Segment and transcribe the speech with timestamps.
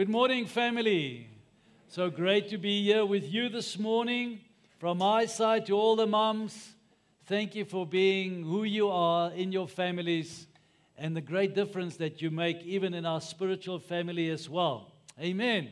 [0.00, 1.28] Good morning, family.
[1.88, 4.40] So great to be here with you this morning.
[4.78, 6.70] From my side to all the moms,
[7.26, 10.46] thank you for being who you are in your families
[10.96, 14.90] and the great difference that you make even in our spiritual family as well.
[15.20, 15.68] Amen.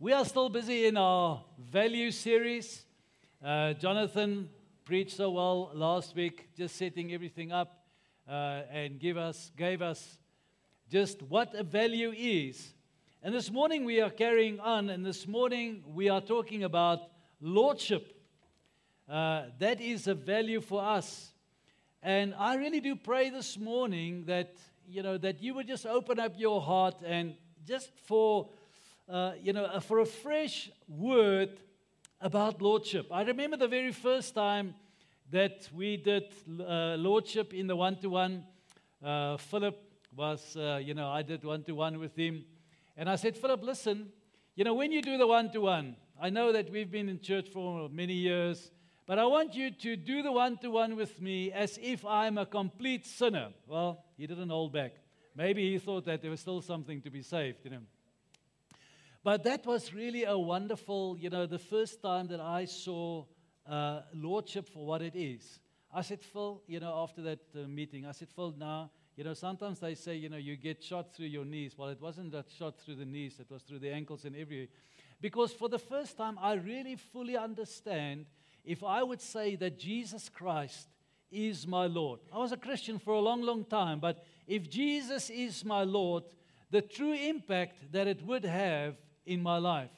[0.00, 2.82] We are still busy in our value series.
[3.44, 4.48] Uh, Jonathan
[4.84, 7.84] preached so well last week, just setting everything up
[8.28, 10.18] uh, and give us, gave us
[10.90, 12.74] just what a value is.
[13.22, 17.00] And this morning we are carrying on, and this morning we are talking about
[17.42, 18.14] lordship.
[19.06, 21.30] Uh, that is a value for us.
[22.02, 24.54] And I really do pray this morning that,
[24.88, 27.34] you know, that you would just open up your heart and
[27.66, 28.48] just for
[29.06, 31.50] uh, you know, uh, for a fresh word
[32.22, 33.06] about lordship.
[33.10, 34.74] I remember the very first time
[35.30, 38.44] that we did uh, lordship in the one to one.
[39.02, 39.78] Philip
[40.16, 42.46] was, uh, you know, I did one to one with him.
[42.96, 44.08] And I said, Philip, listen,
[44.54, 47.20] you know, when you do the one to one, I know that we've been in
[47.20, 48.70] church for many years,
[49.06, 52.38] but I want you to do the one to one with me as if I'm
[52.38, 53.48] a complete sinner.
[53.66, 54.92] Well, he didn't hold back.
[55.34, 57.82] Maybe he thought that there was still something to be saved, you know.
[59.22, 63.24] But that was really a wonderful, you know, the first time that I saw
[63.68, 65.60] uh, Lordship for what it is.
[65.92, 69.34] I said, Phil, you know, after that uh, meeting, I said, Phil, now, you know,
[69.34, 71.74] sometimes they say, you know, you get shot through your knees.
[71.76, 74.68] Well, it wasn't that shot through the knees, it was through the ankles and everywhere.
[75.20, 78.24] Because for the first time, I really fully understand
[78.64, 80.88] if I would say that Jesus Christ
[81.30, 82.20] is my Lord.
[82.32, 86.24] I was a Christian for a long, long time, but if Jesus is my Lord,
[86.70, 89.92] the true impact that it would have in my life.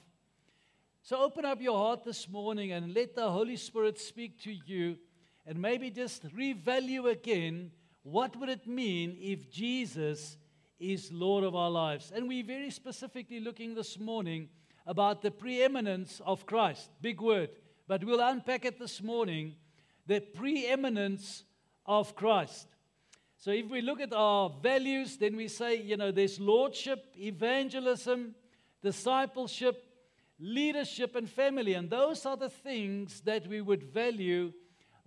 [1.01, 4.99] So open up your heart this morning and let the Holy Spirit speak to you
[5.47, 7.71] and maybe just revalue again
[8.03, 10.37] what would it mean if Jesus
[10.83, 12.13] is Lord of our lives.
[12.15, 14.49] And we're very specifically looking this morning
[14.85, 16.91] about the preeminence of Christ.
[17.01, 17.51] Big word,
[17.87, 19.55] but we'll unpack it this morning.
[20.07, 21.45] The preeminence
[21.87, 22.67] of Christ.
[23.39, 28.35] So if we look at our values, then we say, you know, there's lordship, evangelism,
[28.83, 29.85] discipleship,
[30.41, 31.75] leadership, and family.
[31.75, 34.53] And those are the things that we would value.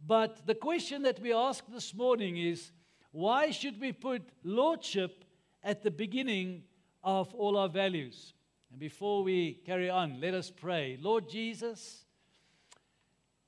[0.05, 2.71] But the question that we ask this morning is
[3.15, 5.23] why should we put lordship
[5.63, 6.63] at the beginning
[7.03, 8.33] of all our values?
[8.69, 10.97] And before we carry on, let us pray.
[11.01, 12.05] Lord Jesus,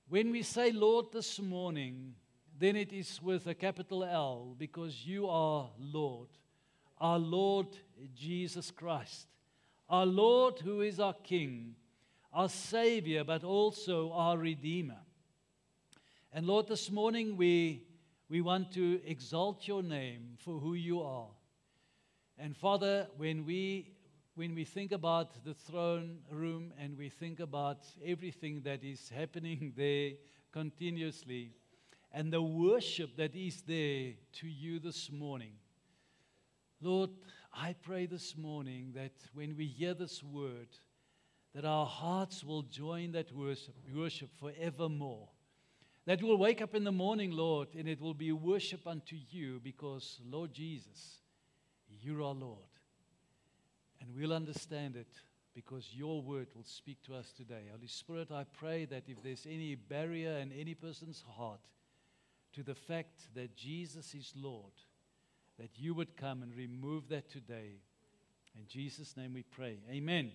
[0.09, 2.15] when we say Lord this morning,
[2.57, 6.29] then it is with a capital L because you are Lord,
[6.99, 7.67] our Lord
[8.15, 9.27] Jesus Christ
[9.89, 11.75] our Lord who is our King,
[12.33, 14.99] our Savior, but also our Redeemer.
[16.33, 17.83] And Lord, this morning we,
[18.29, 21.29] we want to exalt your name for who you are.
[22.37, 23.91] And Father, when we,
[24.35, 29.73] when we think about the throne room and we think about everything that is happening
[29.77, 30.11] there
[30.51, 31.53] continuously,
[32.11, 35.53] and the worship that is there to you this morning,
[36.81, 37.11] Lord,
[37.53, 40.67] I pray this morning that when we hear this word,
[41.55, 45.27] that our hearts will join that worship, worship forevermore.
[46.07, 49.59] That we'll wake up in the morning, Lord, and it will be worship unto you
[49.61, 51.17] because, Lord Jesus,
[52.01, 52.59] you're our Lord.
[53.99, 55.11] And we'll understand it
[55.53, 57.63] because your word will speak to us today.
[57.69, 61.59] Holy Spirit, I pray that if there's any barrier in any person's heart
[62.53, 64.71] to the fact that Jesus is Lord,
[65.59, 67.81] that you would come and remove that today.
[68.57, 69.79] In Jesus' name we pray.
[69.91, 70.31] Amen.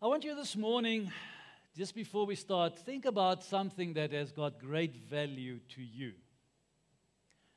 [0.00, 1.12] I want you this morning,
[1.76, 6.12] just before we start, think about something that has got great value to you.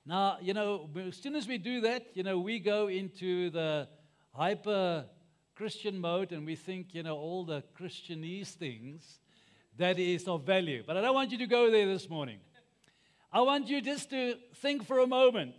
[0.06, 3.88] Now, you know, as soon as we do that, you know, we go into the
[4.34, 5.06] hyper
[5.56, 9.20] Christian mode and we think, you know, all the Christianese things
[9.78, 10.84] that is of value.
[10.86, 12.40] But I don't want you to go there this morning.
[13.34, 15.56] I want you just to think for a moment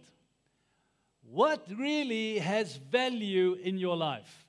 [1.28, 4.45] what really has value in your life?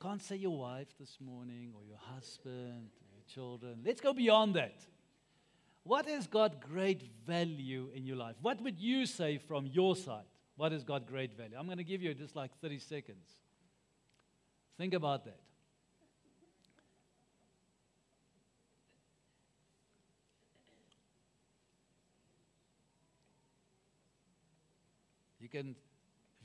[0.00, 3.82] Can't say your wife this morning or your husband or your children.
[3.84, 4.80] Let's go beyond that.
[5.82, 8.36] What has got great value in your life?
[8.40, 10.24] What would you say from your side?
[10.56, 11.56] What has got great value?
[11.58, 13.26] I'm going to give you just like 30 seconds.
[14.78, 15.40] Think about that.
[25.40, 25.74] You can,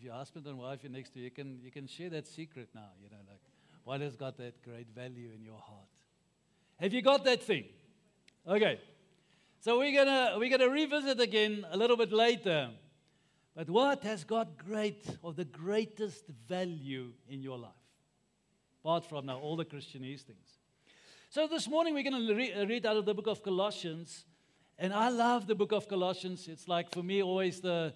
[0.06, 2.70] your husband and wife are next to you, you can, you can share that secret
[2.76, 3.42] now, you know, like
[3.84, 5.90] what has got that great value in your heart?
[6.80, 7.66] Have you got that thing?
[8.48, 8.80] Okay.
[9.62, 12.70] So we're gonna we're gonna revisit again a little bit later.
[13.56, 17.72] But what has got great or the greatest value in your life?
[18.84, 20.60] Apart from now all the Christianese things.
[21.30, 24.26] So this morning we're going to re- read out of the book of Colossians.
[24.78, 26.48] And I love the book of Colossians.
[26.50, 27.94] It's like for me always the,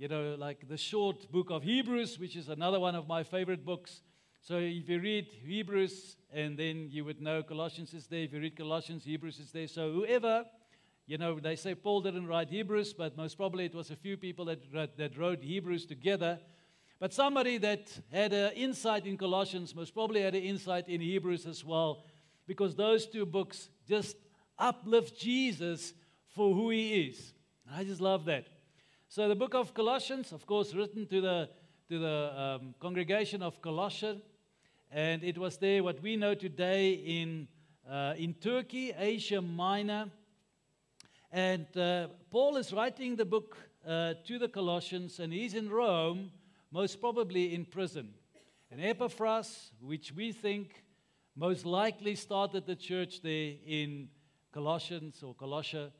[0.00, 3.66] you know, like the short book of Hebrews, which is another one of my favorite
[3.66, 4.00] books.
[4.40, 8.20] So if you read Hebrews, and then you would know Colossians is there.
[8.20, 9.68] If you read Colossians, Hebrews is there.
[9.68, 10.46] So whoever,
[11.06, 14.16] you know, they say Paul didn't write Hebrews, but most probably it was a few
[14.16, 16.38] people that, wrote, that wrote Hebrews together.
[16.98, 21.44] But somebody that had an insight in Colossians most probably had an insight in Hebrews
[21.44, 22.04] as well,
[22.46, 24.16] because those two books just
[24.58, 25.92] uplift Jesus
[26.34, 27.34] for who he is.
[27.70, 28.46] I just love that.
[29.12, 31.48] So the book of Colossians, of course, written to the
[31.88, 34.22] to the um, congregation of Colossae,
[34.88, 37.48] and it was there what we know today in,
[37.90, 40.12] uh, in Turkey, Asia Minor.
[41.32, 46.30] And uh, Paul is writing the book uh, to the Colossians, and he's in Rome,
[46.70, 48.14] most probably in prison.
[48.70, 50.84] And Epaphras, which we think
[51.34, 54.08] most likely started the church there in
[54.52, 55.90] Colossians or Colossia,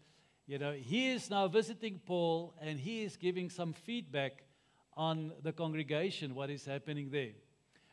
[0.50, 4.42] you know, he is now visiting Paul and he is giving some feedback
[4.96, 7.34] on the congregation, what is happening there.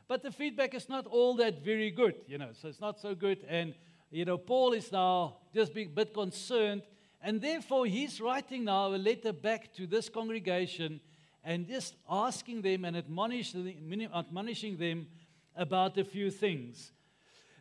[0.07, 3.13] But the feedback is not all that very good, you know, so it's not so
[3.13, 3.45] good.
[3.48, 3.75] And,
[4.09, 6.81] you know, Paul is now just a bit concerned.
[7.21, 11.00] And therefore, he's writing now a letter back to this congregation
[11.44, 15.06] and just asking them and admonishing, admonishing them
[15.56, 16.92] about a few things.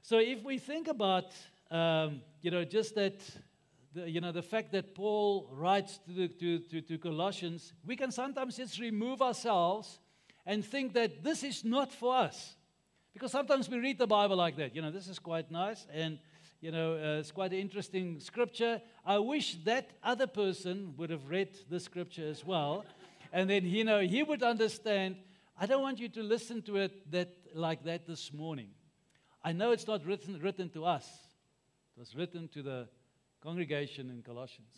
[0.00, 1.34] So if we think about,
[1.70, 3.20] um, you know, just that,
[3.96, 7.96] the, you know, the fact that Paul writes to, the, to, to, to Colossians, we
[7.96, 9.98] can sometimes just remove ourselves
[10.44, 12.56] and think that this is not for us.
[13.14, 14.76] Because sometimes we read the Bible like that.
[14.76, 16.18] You know, this is quite nice and,
[16.60, 18.82] you know, uh, it's quite an interesting scripture.
[19.04, 22.84] I wish that other person would have read the scripture as well.
[23.32, 25.16] And then, you know, he would understand.
[25.58, 28.68] I don't want you to listen to it that, like that this morning.
[29.42, 31.06] I know it's not written, written to us,
[31.96, 32.88] it was written to the
[33.46, 34.74] congregation in Colossians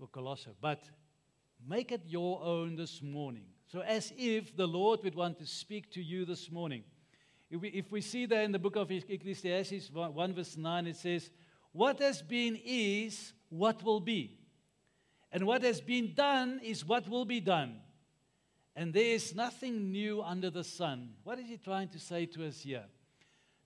[0.00, 0.50] or Colossae.
[0.60, 0.82] But
[1.68, 3.44] make it your own this morning.
[3.68, 6.82] So, as if the Lord would want to speak to you this morning.
[7.48, 10.86] If we, if we see that in the book of Ecclesiastes 1, 1 verse 9,
[10.88, 11.30] it says,
[11.70, 14.36] What has been is what will be.
[15.30, 17.76] And what has been done is what will be done.
[18.74, 21.10] And there is nothing new under the sun.
[21.22, 22.86] What is he trying to say to us here?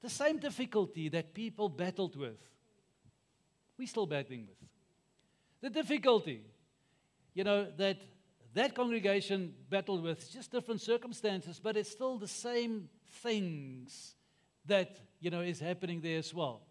[0.03, 2.37] The same difficulty that people battled with,
[3.79, 4.57] we're still battling with.
[5.61, 6.43] The difficulty,
[7.35, 7.99] you know, that
[8.55, 12.89] that congregation battled with just different circumstances, but it's still the same
[13.23, 14.15] things
[14.67, 16.63] that you know is happening there as well.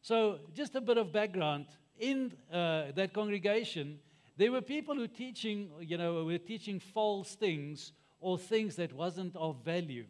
[0.00, 1.66] So, just a bit of background
[1.98, 4.00] in uh, that congregation,
[4.36, 9.36] there were people who teaching, you know, were teaching false things or things that wasn't
[9.36, 10.06] of value.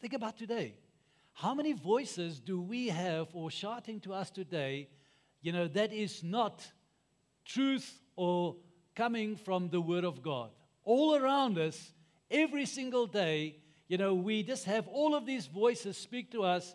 [0.00, 0.74] Think about today.
[1.34, 4.88] How many voices do we have or shouting to us today,
[5.42, 6.64] you know, that is not
[7.44, 8.56] truth or
[8.94, 10.50] coming from the Word of God.
[10.84, 11.92] All around us,
[12.30, 13.56] every single day,
[13.88, 16.74] you know, we just have all of these voices speak to us,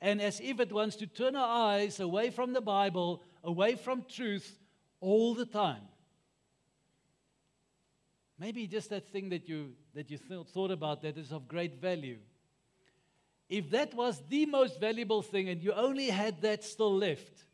[0.00, 4.04] and as if it wants to turn our eyes away from the Bible, away from
[4.08, 4.58] truth,
[5.00, 5.82] all the time.
[8.38, 11.80] Maybe just that thing that you, that you th- thought about that is of great
[11.80, 12.18] value.
[13.48, 17.45] If that was the most valuable thing and you only had that still left,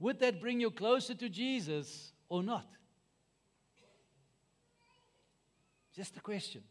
[0.00, 2.66] would that bring you closer to Jesus or not?
[5.94, 6.62] Just a question.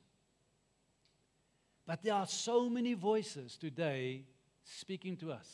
[1.86, 4.26] But there are so many voices today
[4.64, 5.48] speaking to us.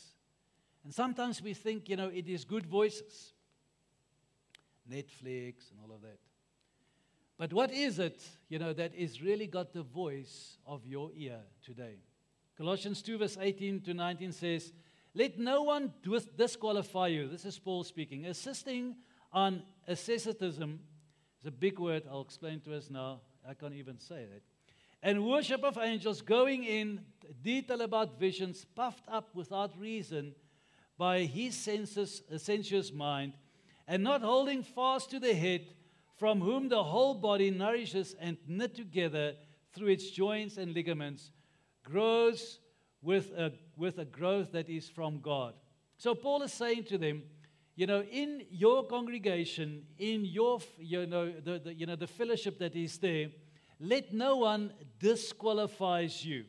[0.84, 3.34] And sometimes we think, you know, it is good voices
[4.90, 6.20] Netflix and all of that.
[7.38, 11.40] But what is it, you know, that is really got the voice of your ear
[11.64, 11.98] today?
[12.58, 14.72] Colossians 2, verse 18 to 19 says,
[15.18, 15.94] Let no one
[16.38, 17.30] disqualify you.
[17.30, 18.26] This is Paul speaking.
[18.26, 18.98] Assisting
[19.32, 20.82] on asceticism
[21.40, 22.04] is a big word.
[22.12, 23.22] I'll explain to us now.
[23.48, 24.42] I can't even say that.
[25.02, 27.00] And worship of angels, going in
[27.42, 30.36] detail about visions, puffed up without reason
[30.98, 33.34] by his senses, sensuous mind,
[33.88, 35.68] and not holding fast to the head,
[36.18, 39.36] from whom the whole body nourishes and knit together
[39.74, 41.32] through its joints and ligaments,
[41.84, 42.60] grows
[43.06, 45.54] with a, with a growth that is from God.
[45.98, 47.24] So Paul is saying to them,
[47.76, 52.58] you know, in your congregation, in your, you know, the, the, you know, the fellowship
[52.60, 53.28] that is there,
[53.80, 56.46] let no one disqualifies you.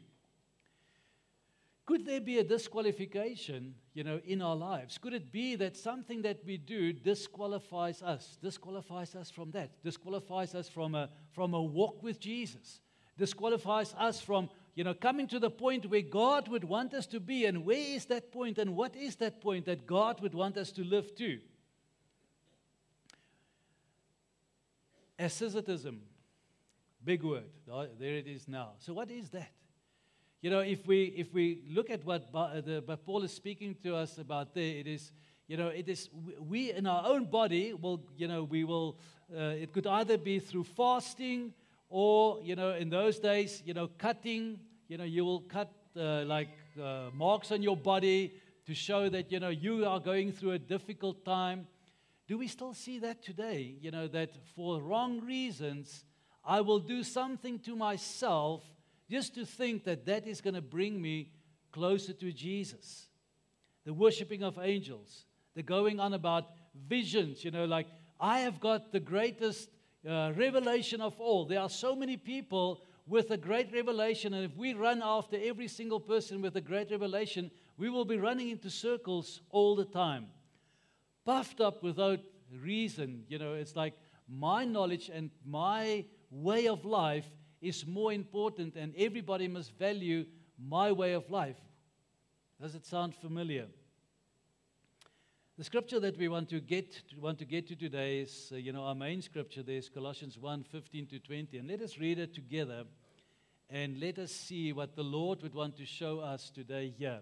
[1.85, 4.99] Could there be a disqualification, you know, in our lives?
[4.99, 10.55] Could it be that something that we do disqualifies us, disqualifies us from that, disqualifies
[10.55, 12.81] us from a, from a walk with Jesus,
[13.19, 17.19] disqualifies us from, you know, coming to the point where God would want us to
[17.19, 17.47] be?
[17.47, 20.71] And where is that point and what is that point that God would want us
[20.73, 21.41] to live to?
[25.19, 26.03] Asceticism,
[27.03, 27.47] big word.
[27.99, 28.73] There it is now.
[28.79, 29.51] So, what is that?
[30.43, 33.97] You know, if we if we look at what, the, what Paul is speaking to
[33.97, 35.11] us about there, it is,
[35.49, 38.99] you know, it is we in our own body will, you know, we will.
[39.35, 41.55] Uh, it could either be through fasting
[41.89, 44.61] or, you know, in those days, you know, cutting.
[44.89, 48.35] You know, you will cut uh, like uh, marks on your body
[48.67, 51.67] to show that you know you are going through a difficult time.
[52.29, 53.75] Do we still see that today?
[53.81, 56.05] You know, that for wrong reasons,
[56.45, 58.63] I will do something to myself
[59.11, 61.33] just to think that that is going to bring me
[61.73, 63.07] closer to Jesus.
[63.85, 65.25] The worshiping of angels,
[65.57, 66.45] the going on about
[66.89, 67.89] visions, you know, like
[68.21, 69.69] I have got the greatest
[70.09, 71.45] uh, revelation of all.
[71.45, 75.69] There are so many people with a great revelation, and if we run after every
[75.69, 80.27] single person with a great revelation, we will be running into circles all the time.
[81.25, 82.21] Puffed up without
[82.63, 83.25] reason.
[83.29, 83.95] You know, it's like
[84.29, 87.27] my knowledge and my way of life
[87.61, 90.25] is more important, and everybody must value
[90.59, 91.57] my way of life.
[92.61, 93.67] Does it sound familiar?
[95.59, 98.75] The scripture that we want to get want to get to today is, uh, you
[98.75, 99.63] know, our main scripture.
[99.63, 102.85] There's Colossians 1, 15 to 20, and let us read it together,
[103.71, 107.21] and let us see what the Lord would want to show us today here.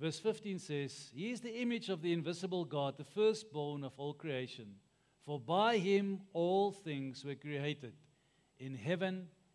[0.00, 4.12] Verse 15 says, He is the image of the invisible God, the firstborn of all
[4.12, 4.74] creation.
[5.24, 7.92] For by him all things were created
[8.58, 9.28] in heaven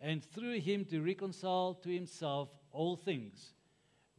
[0.00, 3.52] and through him to reconcile to himself all things,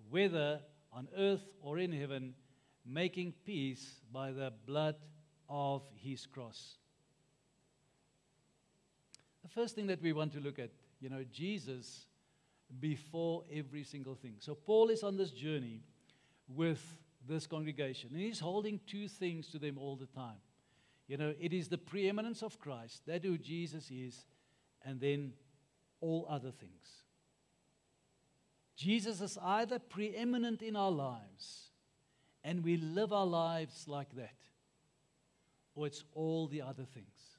[0.10, 0.60] whether
[0.92, 2.34] on earth or in heaven,
[2.86, 4.96] making peace by the blood
[5.50, 6.78] of his cross.
[9.44, 12.06] The first thing that we want to look at, you know, Jesus
[12.80, 14.36] before every single thing.
[14.40, 15.82] So Paul is on this journey
[16.48, 16.82] with
[17.28, 20.38] this congregation, and he's holding two things to them all the time.
[21.08, 24.26] You know, it is the preeminence of Christ, that who Jesus is,
[24.84, 25.34] and then
[26.02, 27.04] all other things.
[28.76, 31.72] Jesus is either preeminent in our lives
[32.44, 34.38] and we live our lives like that,
[35.76, 37.38] or it's all the other things.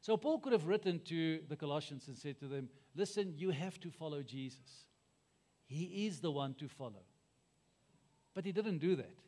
[0.00, 3.80] So Paul could have written to the Colossians and said to them, Listen, you have
[3.80, 4.86] to follow Jesus.
[5.66, 7.04] He is the one to follow.
[8.34, 9.18] But he didn't do that.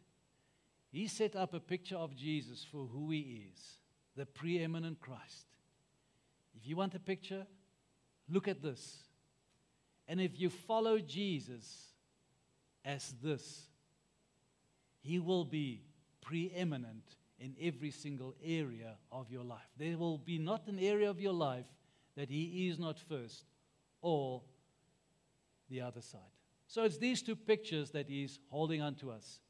[0.91, 3.79] He set up a picture of Jesus for who he is,
[4.17, 5.47] the preeminent Christ.
[6.57, 7.47] If you want a picture,
[8.31, 8.99] Look at this.
[10.07, 11.89] And if you follow Jesus
[12.85, 13.67] as this,
[15.01, 15.83] he will be
[16.21, 19.69] preeminent in every single area of your life.
[19.79, 21.67] There will be not an area of your life
[22.17, 23.45] that he is not first
[24.03, 24.43] or
[25.71, 26.21] the other side.
[26.67, 29.41] So it's these two pictures that he's holding on to us.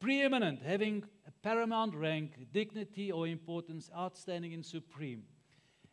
[0.00, 5.24] Preeminent, having a paramount rank, dignity or importance, outstanding and supreme.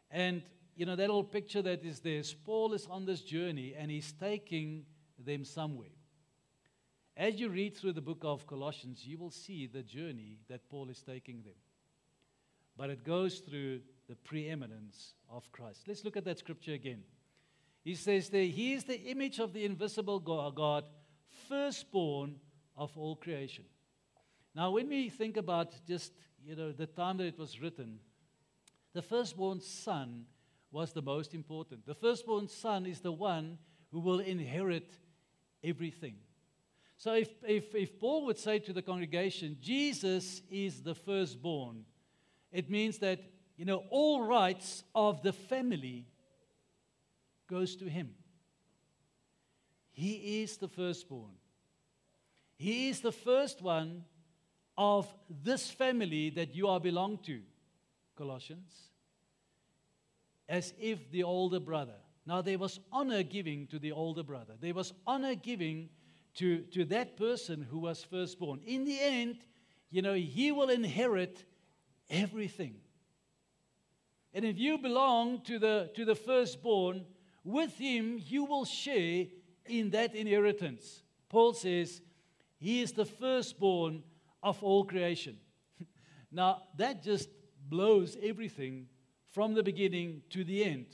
[0.10, 0.44] And
[0.82, 2.24] you know, that little picture that is there.
[2.44, 4.84] Paul is on this journey and he's taking
[5.24, 5.94] them somewhere.
[7.16, 10.90] As you read through the book of Colossians, you will see the journey that Paul
[10.90, 11.54] is taking them.
[12.76, 15.84] But it goes through the preeminence of Christ.
[15.88, 17.04] Let's look at that scripture again.
[17.84, 20.86] He says there, He is the image of the invisible God,
[21.48, 22.38] firstborn
[22.76, 23.66] of all creation.
[24.56, 26.12] Now, when we think about just,
[26.44, 28.00] you know, the time that it was written,
[28.94, 30.26] the firstborn son
[30.72, 31.86] was the most important.
[31.86, 33.58] The firstborn son is the one
[33.92, 34.98] who will inherit
[35.64, 36.16] everything.
[36.98, 41.84] So if, if, if Paul would say to the congregation, Jesus is the firstborn,
[42.52, 43.20] it means that,
[43.58, 46.06] you know, all rights of the family
[47.50, 48.12] goes to him.
[49.92, 51.34] He is the firstborn.
[52.56, 54.06] He is the first one
[54.78, 55.14] of
[55.44, 57.42] this family that you are belong to,
[58.16, 58.91] Colossians
[60.52, 61.96] as if the older brother.
[62.26, 64.54] Now, there was honor giving to the older brother.
[64.60, 65.88] There was honor giving
[66.36, 68.60] to, to that person who was firstborn.
[68.66, 69.38] In the end,
[69.90, 71.46] you know, he will inherit
[72.10, 72.76] everything.
[74.34, 77.06] And if you belong to the, to the firstborn,
[77.46, 79.28] with him you will share
[79.66, 81.02] in that inheritance.
[81.30, 82.02] Paul says,
[82.60, 84.04] He is the firstborn
[84.44, 85.38] of all creation.
[86.32, 87.30] now, that just
[87.70, 88.88] blows everything
[89.32, 90.86] from the beginning to the end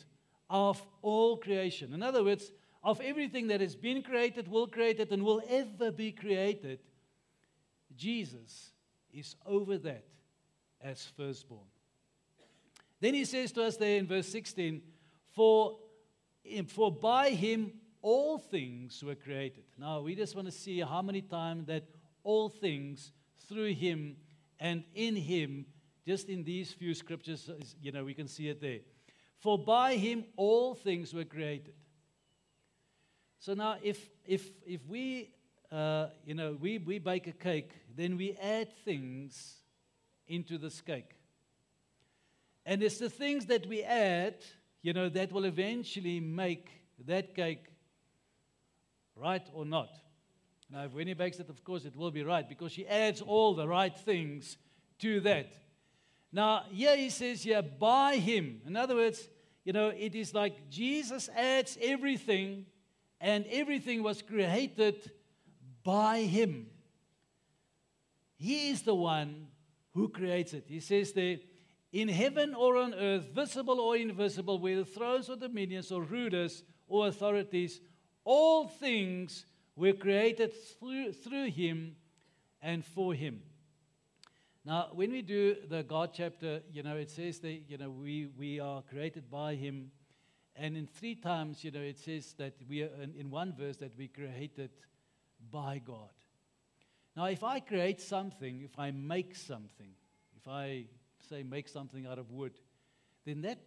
[0.50, 1.94] of all creation.
[1.94, 2.52] In other words,
[2.84, 6.80] of everything that has been created, will created, and will ever be created,
[7.96, 8.72] Jesus
[9.12, 10.06] is over that
[10.82, 11.68] as firstborn.
[13.00, 14.82] Then he says to us there in verse 16,
[15.36, 15.78] For,
[16.68, 19.64] for by him all things were created.
[19.78, 21.84] Now, we just want to see how many times that
[22.24, 23.12] all things
[23.48, 24.18] through him
[24.60, 25.66] and in him,
[26.08, 28.80] just in these few scriptures, you know, we can see it there.
[29.40, 31.74] For by him all things were created.
[33.40, 35.32] So now, if, if, if we,
[35.70, 39.58] uh, you know, we, we bake a cake, then we add things
[40.30, 41.12] into this cake.
[42.66, 44.36] And it's the things that we add,
[44.82, 46.70] you know, that will eventually make
[47.06, 47.66] that cake
[49.14, 49.90] right or not.
[50.72, 53.56] Now, if Winnie bakes it, of course, it will be right because she adds all
[53.56, 54.56] the right things
[55.00, 55.67] to that.
[56.32, 58.62] Now, here he says, yeah, by him.
[58.66, 59.28] In other words,
[59.64, 62.66] you know, it is like Jesus adds everything,
[63.20, 65.12] and everything was created
[65.84, 66.68] by him.
[68.38, 69.48] He is the one
[69.94, 70.66] who creates it.
[70.68, 71.38] He says there,
[71.92, 77.08] in heaven or on earth, visible or invisible, whether thrones or dominions or rulers or
[77.08, 77.80] authorities,
[78.24, 81.96] all things were created through, through him
[82.62, 83.42] and for him.
[84.68, 88.28] Now, when we do the God chapter, you know, it says that, you know, we,
[88.38, 89.92] we are created by him.
[90.58, 93.98] And in three times, you know, it says that we are, in, one verse, that
[93.98, 94.72] we created
[95.50, 96.12] by God.
[97.16, 99.92] Now, if I create something, if I make something,
[100.36, 100.88] if I
[101.30, 102.60] say, make something out of wood,
[103.26, 103.62] then that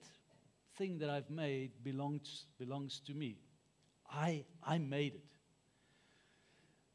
[0.76, 3.38] thing that I've made belongs, belongs to me.
[4.12, 5.30] I, I made it.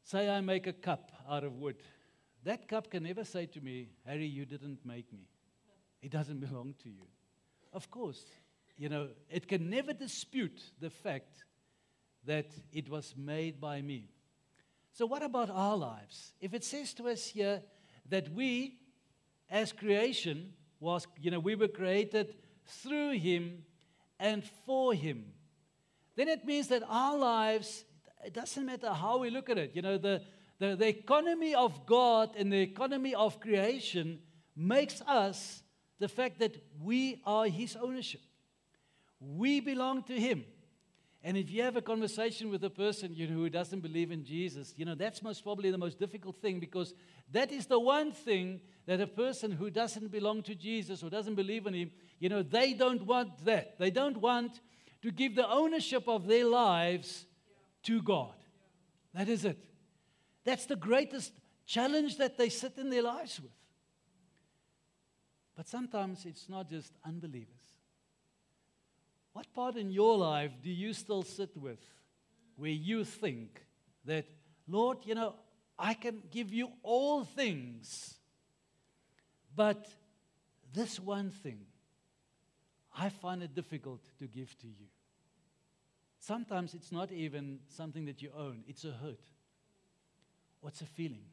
[0.04, 1.82] Say I make a cup out of wood.
[2.46, 5.26] That cup can never say to me, Harry, you didn't make me.
[6.00, 7.02] It doesn't belong to you.
[7.72, 8.24] Of course,
[8.78, 11.44] you know, it can never dispute the fact
[12.24, 14.10] that it was made by me.
[14.92, 16.34] So, what about our lives?
[16.40, 17.62] If it says to us here
[18.08, 18.78] that we,
[19.50, 23.64] as creation was, you know, we were created through him
[24.20, 25.32] and for him.
[26.14, 27.84] Then it means that our lives,
[28.24, 30.22] it doesn't matter how we look at it, you know, the,
[30.58, 34.20] the, the economy of God and the economy of creation
[34.54, 35.62] makes us
[35.98, 38.20] the fact that we are his ownership.
[39.20, 40.44] We belong to him.
[41.22, 44.24] And if you have a conversation with a person you know, who doesn't believe in
[44.24, 46.94] Jesus, you know, that's most probably the most difficult thing because
[47.32, 51.34] that is the one thing that a person who doesn't belong to Jesus or doesn't
[51.34, 51.90] believe in him,
[52.20, 53.76] you know, they don't want that.
[53.78, 54.60] They don't want
[55.02, 57.26] to give the ownership of their lives
[57.84, 58.34] to God.
[59.12, 59.58] That is it.
[60.46, 61.32] That's the greatest
[61.66, 63.50] challenge that they sit in their lives with.
[65.56, 67.50] But sometimes it's not just unbelievers.
[69.32, 71.80] What part in your life do you still sit with
[72.54, 73.66] where you think
[74.04, 74.26] that,
[74.68, 75.34] Lord, you know,
[75.76, 78.14] I can give you all things,
[79.54, 79.88] but
[80.72, 81.58] this one thing,
[82.96, 84.86] I find it difficult to give to you.
[86.20, 89.20] Sometimes it's not even something that you own, it's a hurt.
[90.60, 91.24] What's a feeling?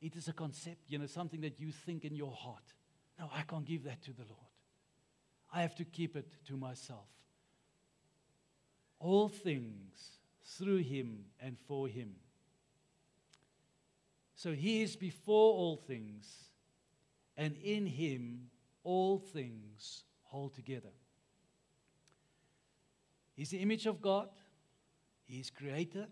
[0.00, 2.74] It is a concept, you know, something that you think in your heart.
[3.18, 4.40] No, I can't give that to the Lord.
[5.52, 7.06] I have to keep it to myself.
[8.98, 12.16] All things through him and for him.
[14.34, 16.26] So he is before all things,
[17.36, 18.50] and in him
[18.82, 20.90] all things hold together.
[23.36, 24.28] He's the image of God,
[25.24, 26.06] He's creator.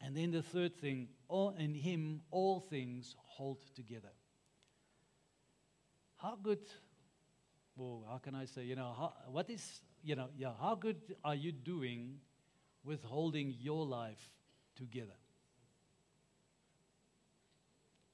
[0.00, 4.12] And then the third thing, all, in him all things hold together.
[6.16, 6.60] How good
[7.80, 11.00] well, how can I say, you know, how, what is, you know, yeah, how good
[11.24, 12.18] are you doing
[12.84, 14.28] with holding your life
[14.76, 15.16] together?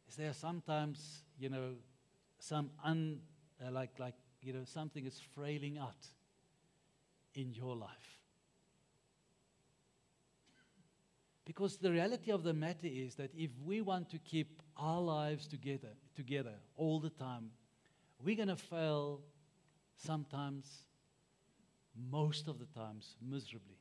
[0.09, 1.72] Is there sometimes, you know,
[2.38, 3.18] some un,
[3.61, 6.07] uh, like, like, you know, something is frailing out
[7.35, 8.16] in your life?
[11.47, 15.47] Because the reality of the matter is that if we want to keep our lives
[15.47, 17.51] together, together all the time,
[18.21, 19.21] we're going to fail
[19.97, 20.83] sometimes,
[22.11, 23.79] most of the times, miserably.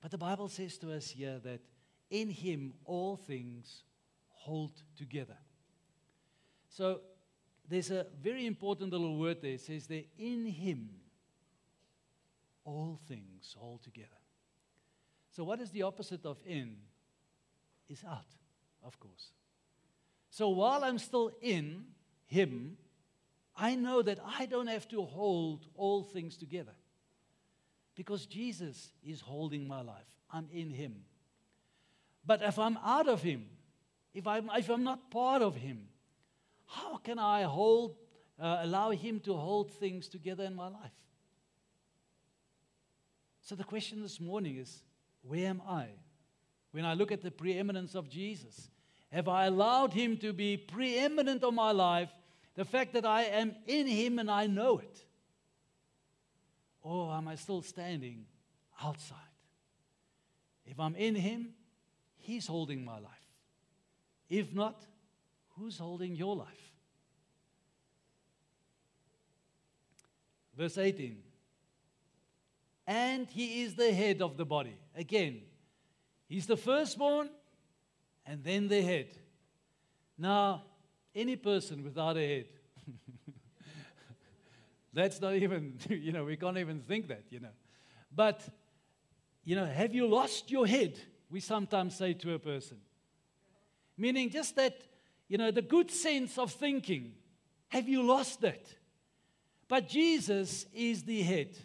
[0.00, 1.60] But the Bible says to us here that
[2.08, 3.82] in him all things
[4.28, 5.36] hold together.
[6.68, 7.00] So
[7.68, 9.54] there's a very important little word there.
[9.54, 10.90] It says there, in him
[12.64, 14.19] all things hold together.
[15.30, 16.76] So, what is the opposite of in?
[17.88, 18.26] Is out,
[18.84, 19.32] of course.
[20.30, 21.84] So, while I'm still in
[22.26, 22.76] him,
[23.56, 26.72] I know that I don't have to hold all things together
[27.94, 30.06] because Jesus is holding my life.
[30.32, 31.04] I'm in him.
[32.24, 33.46] But if I'm out of him,
[34.14, 35.88] if I'm, if I'm not part of him,
[36.66, 37.96] how can I hold,
[38.40, 40.92] uh, allow him to hold things together in my life?
[43.42, 44.82] So the question this morning is
[45.22, 45.88] where am I?
[46.72, 48.70] When I look at the preeminence of Jesus,
[49.10, 52.10] have I allowed him to be preeminent on my life?
[52.54, 55.04] The fact that I am in him and I know it?
[56.82, 58.26] Or am I still standing
[58.82, 59.18] outside?
[60.64, 61.54] If I'm in him,
[62.16, 63.10] he's holding my life.
[64.28, 64.86] If not,
[65.58, 66.72] who's holding your life?
[70.56, 71.29] Verse 18
[72.90, 74.76] and he is the head of the body.
[74.96, 75.42] Again,
[76.26, 77.30] he's the firstborn
[78.26, 79.16] and then the head.
[80.18, 80.64] Now,
[81.14, 82.46] any person without a head,
[84.92, 87.54] that's not even, you know, we can't even think that, you know.
[88.12, 88.42] But,
[89.44, 90.98] you know, have you lost your head?
[91.30, 92.78] We sometimes say to a person.
[93.96, 94.82] Meaning just that,
[95.28, 97.12] you know, the good sense of thinking.
[97.68, 98.66] Have you lost that?
[99.68, 101.56] But Jesus is the head.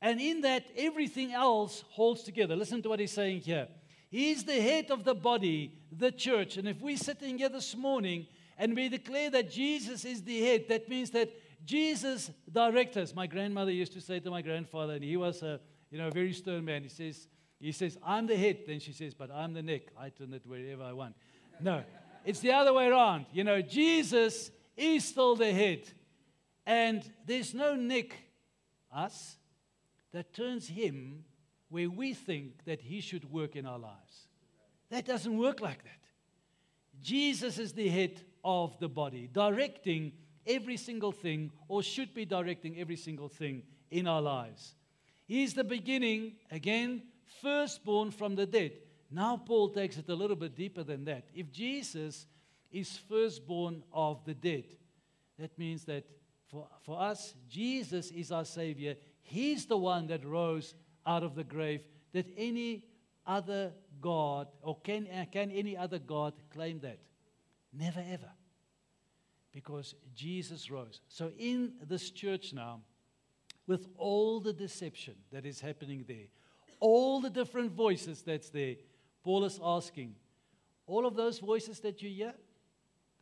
[0.00, 2.56] And in that, everything else holds together.
[2.56, 3.68] Listen to what he's saying here.
[4.10, 6.56] He's the head of the body, the church.
[6.56, 8.26] And if we're sitting here this morning
[8.58, 11.30] and we declare that Jesus is the head, that means that
[11.64, 13.14] Jesus directs us.
[13.14, 15.58] My grandmother used to say to my grandfather, and he was a
[15.94, 16.82] you know, a very stern man.
[16.82, 17.28] He says,
[17.60, 18.64] he says, I'm the head.
[18.66, 19.82] Then she says, but I'm the neck.
[19.96, 21.14] I turn it wherever I want.
[21.60, 21.84] No,
[22.24, 23.26] it's the other way around.
[23.32, 25.84] You know, Jesus is still the head.
[26.66, 28.16] And there's no neck,
[28.92, 29.36] us,
[30.14, 31.24] that turns him
[31.68, 34.28] where we think that he should work in our lives.
[34.90, 35.90] That doesn't work like that.
[37.02, 40.12] Jesus is the head of the body, directing
[40.46, 44.76] every single thing, or should be directing every single thing in our lives.
[45.26, 47.02] He's the beginning, again,
[47.42, 48.72] firstborn from the dead.
[49.10, 51.24] Now, Paul takes it a little bit deeper than that.
[51.34, 52.26] If Jesus
[52.70, 54.64] is firstborn of the dead,
[55.40, 56.04] that means that
[56.46, 58.94] for, for us, Jesus is our Savior.
[59.24, 60.74] He's the one that rose
[61.06, 61.80] out of the grave.
[62.12, 62.84] That any
[63.26, 66.98] other God, or can, uh, can any other God claim that?
[67.72, 68.30] Never ever.
[69.50, 71.00] Because Jesus rose.
[71.08, 72.80] So, in this church now,
[73.66, 76.26] with all the deception that is happening there,
[76.80, 78.74] all the different voices that's there,
[79.22, 80.16] Paul is asking,
[80.86, 82.34] all of those voices that you hear,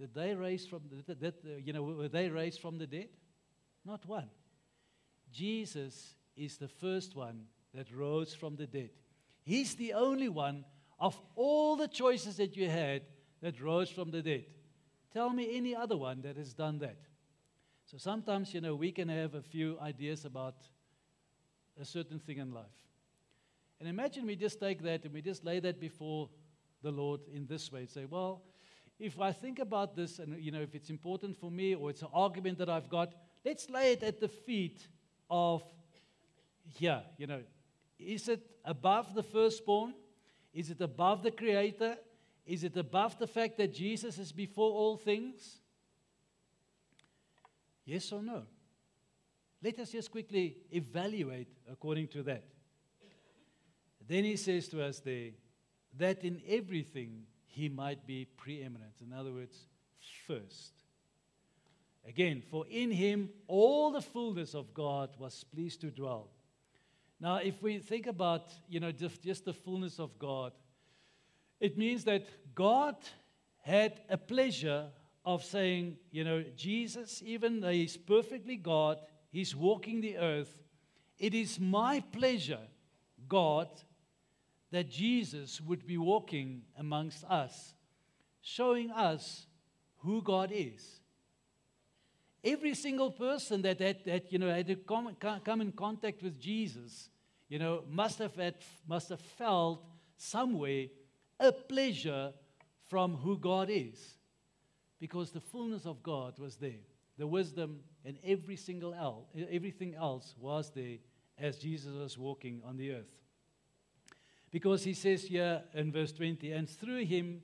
[0.01, 1.35] did they raise from the, that,
[1.65, 3.09] you know, were they raised from the dead?
[3.85, 4.29] Not one.
[5.33, 8.91] Jesus is the first one that rose from the dead.
[9.43, 10.65] He's the only one
[11.01, 13.03] of all the choices that you had
[13.41, 14.45] that rose from the dead.
[15.13, 16.99] Tell me any other one that has done that.
[17.87, 20.55] So sometimes, you know, we can have a few ideas about
[21.81, 22.65] a certain thing in life.
[23.81, 26.29] And imagine we just take that and we just lay that before
[26.83, 28.43] the Lord in this way and say, well,
[28.99, 32.03] if I think about this and, you know, if it's important for me or it's
[32.03, 33.13] an argument that I've got,
[33.45, 34.87] let's lay it at the feet
[35.31, 35.63] of
[36.79, 37.41] here, you know,
[37.99, 39.95] is it above the firstborn?
[40.53, 41.97] Is it above the creator?
[42.47, 45.59] Is it above the fact that Jesus is before all things?
[47.85, 48.43] Yes or no?
[49.63, 52.45] Let us just quickly evaluate according to that.
[54.07, 55.31] Then he says to us there
[55.99, 58.95] that in everything he might be preeminent.
[59.01, 59.57] In other words,
[60.27, 60.82] first.
[62.07, 66.29] Again, for in him all the fullness of God was pleased to dwell.
[67.21, 70.53] Now, if we think about, you know, just, the fullness of God,
[71.61, 72.97] it means that God
[73.61, 74.87] had a pleasure
[75.25, 78.99] of saying, you know, Jesus, even though he's perfectly God,
[79.31, 80.53] he's walking the earth.
[81.17, 82.67] It is my pleasure,
[83.29, 83.69] God,
[84.73, 87.75] that Jesus would be walking amongst us,
[88.41, 89.47] showing us
[89.99, 91.02] who God is.
[92.45, 96.41] Every single person that, that, that you know, had to come, come in contact with
[96.41, 97.09] Jesus,
[97.49, 98.57] you know, must have, had,
[98.89, 99.85] must have felt
[100.17, 100.91] some way
[101.39, 102.33] a pleasure
[102.89, 104.19] from who God is.
[104.99, 106.83] Because the fullness of God was there.
[107.19, 110.99] The wisdom and every single else, everything else was there
[111.39, 113.23] as Jesus was walking on the earth.
[114.51, 117.41] Because he says here in verse 20, and through him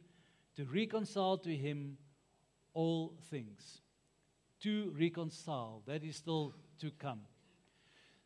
[0.57, 1.97] to reconcile to him
[2.75, 3.81] all things.
[4.63, 7.21] To reconcile, that is still to come.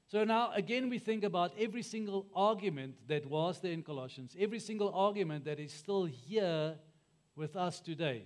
[0.09, 4.59] So now, again, we think about every single argument that was there in Colossians, every
[4.59, 6.75] single argument that is still here
[7.35, 8.25] with us today.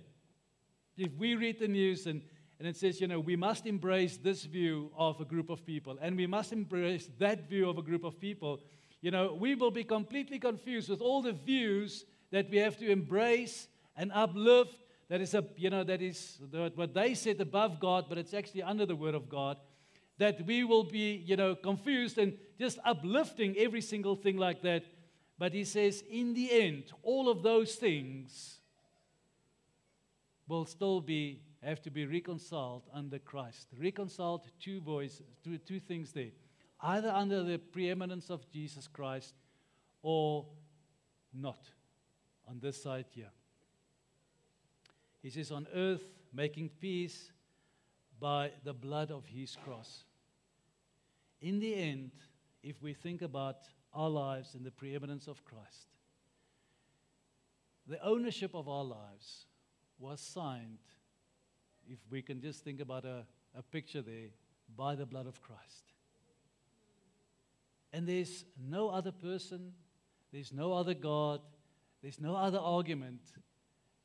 [0.97, 2.21] If we read the news and,
[2.59, 5.97] and it says, you know, we must embrace this view of a group of people,
[6.01, 8.59] and we must embrace that view of a group of people,
[9.01, 12.89] you know, we will be completely confused with all the views that we have to
[12.89, 14.77] embrace and uplift.
[15.09, 16.39] That is a, you know, that is
[16.75, 19.57] what they said above God, but it's actually under the Word of God.
[20.17, 24.83] That we will be, you know, confused and just uplifting every single thing like that.
[25.37, 28.57] But he says, in the end, all of those things
[30.47, 33.67] will still be have to be reconciled under Christ.
[33.79, 36.31] Reconciled two voices, two, two things there
[36.81, 39.33] either under the preeminence of Jesus Christ
[40.01, 40.45] or
[41.33, 41.59] not
[42.47, 43.31] on this side here.
[45.27, 47.33] He says, on earth, making peace
[48.17, 50.05] by the blood of his cross.
[51.41, 52.11] In the end,
[52.63, 53.57] if we think about
[53.93, 55.89] our lives in the preeminence of Christ,
[57.85, 59.47] the ownership of our lives
[59.99, 60.77] was signed,
[61.89, 64.29] if we can just think about a, a picture there,
[64.77, 65.91] by the blood of Christ.
[67.91, 69.73] And there's no other person,
[70.31, 71.41] there's no other God,
[72.01, 73.19] there's no other argument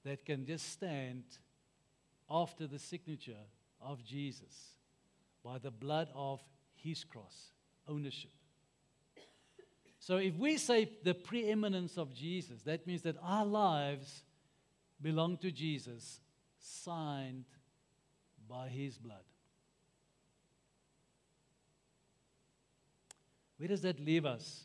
[0.05, 1.25] that can just stand
[2.31, 3.45] after the signature
[3.81, 4.77] of Jesus
[5.45, 6.41] by the blood of
[6.75, 7.51] his cross,
[7.89, 8.31] ownership.
[9.99, 14.25] So if we say the preeminence of Jesus, that means that our lives
[15.01, 16.21] belong to Jesus,
[16.59, 17.45] signed
[18.49, 19.25] by his blood.
[23.59, 24.65] Where does that leave us?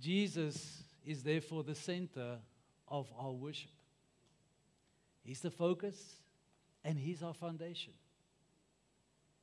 [0.00, 2.38] Jesus is therefore the center
[2.90, 3.70] of our worship.
[5.22, 6.16] He's the focus
[6.84, 7.92] and He's our foundation.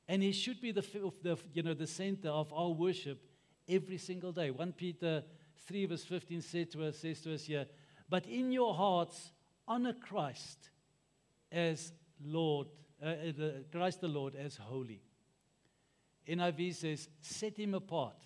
[0.08, 0.84] And He should be the,
[1.22, 3.20] the, you know, the center of our worship
[3.68, 4.50] every single day.
[4.50, 5.22] 1 Peter
[5.66, 7.66] 3, verse 15 said to us, says to us here,
[8.08, 9.32] But in your hearts,
[9.66, 10.70] honor Christ
[11.50, 11.92] as
[12.24, 12.68] Lord,
[13.04, 15.02] uh, uh Christ the Lord as holy.
[16.26, 18.16] NIV says, set him apart.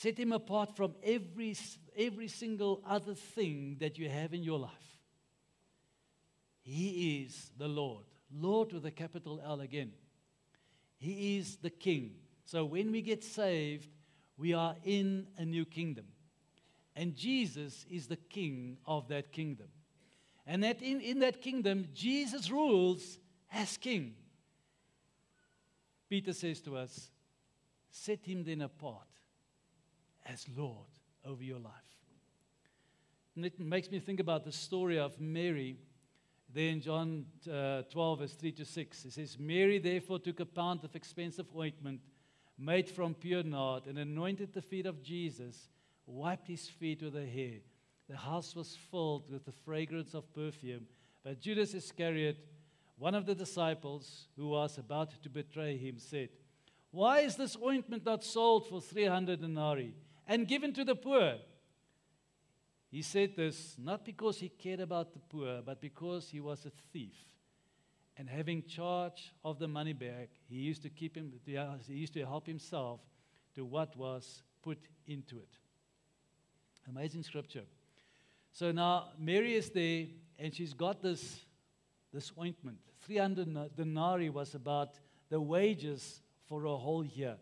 [0.00, 1.54] Set him apart from every,
[1.94, 4.96] every single other thing that you have in your life.
[6.62, 8.06] He is the Lord.
[8.32, 9.92] Lord with a capital L again.
[10.96, 12.12] He is the King.
[12.46, 13.90] So when we get saved,
[14.38, 16.06] we are in a new kingdom.
[16.96, 19.68] And Jesus is the King of that kingdom.
[20.46, 23.18] And that in, in that kingdom, Jesus rules
[23.52, 24.14] as King.
[26.08, 27.10] Peter says to us,
[27.90, 29.09] Set him then apart
[30.32, 30.86] as Lord
[31.24, 31.72] over your life.
[33.36, 35.76] And it makes me think about the story of Mary
[36.52, 39.04] there in John uh, 12, verse 3 to 6.
[39.04, 42.00] It says, Mary therefore took a pound of expensive ointment
[42.58, 45.68] made from pure nard and anointed the feet of Jesus,
[46.06, 47.60] wiped his feet with her hair.
[48.08, 50.86] The house was filled with the fragrance of perfume.
[51.22, 52.36] But Judas Iscariot,
[52.98, 56.30] one of the disciples who was about to betray him said,
[56.90, 59.94] Why is this ointment not sold for 300 denarii
[60.30, 61.34] and given to the poor?
[62.88, 66.70] He said this not because he cared about the poor, but because he was a
[66.92, 67.16] thief.
[68.16, 72.24] And having charge of the money bag, he used to keep him, he used to
[72.24, 73.00] help himself
[73.56, 75.56] to what was put into it.
[76.88, 77.64] Amazing scripture.
[78.52, 80.06] So now Mary is there,
[80.38, 81.40] and she's got this,
[82.12, 82.78] this ointment.
[83.02, 84.90] 300 denarii was about
[85.28, 87.36] the wages for a whole year.